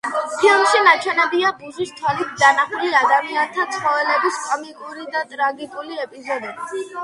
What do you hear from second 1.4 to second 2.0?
ბუზის